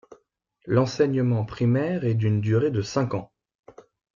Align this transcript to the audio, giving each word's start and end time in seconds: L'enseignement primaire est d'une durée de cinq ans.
L'enseignement 0.65 1.45
primaire 1.45 2.05
est 2.05 2.15
d'une 2.15 2.41
durée 2.41 2.71
de 2.71 2.81
cinq 2.81 3.13
ans. 3.13 3.31